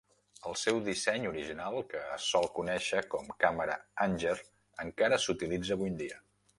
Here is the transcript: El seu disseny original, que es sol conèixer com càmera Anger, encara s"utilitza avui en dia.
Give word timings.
El 0.51 0.55
seu 0.61 0.79
disseny 0.87 1.27
original, 1.31 1.77
que 1.91 2.01
es 2.17 2.31
sol 2.37 2.49
conèixer 2.61 3.05
com 3.13 3.31
càmera 3.45 3.79
Anger, 4.09 4.37
encara 4.89 5.23
s"utilitza 5.25 5.79
avui 5.81 5.97
en 5.97 6.07
dia. 6.07 6.25